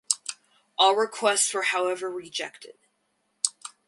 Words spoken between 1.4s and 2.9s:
were however rejected.